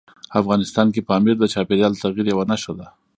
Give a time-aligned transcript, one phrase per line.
[0.39, 2.87] افغانستان کې پامیر د چاپېریال د تغیر یوه نښه ده.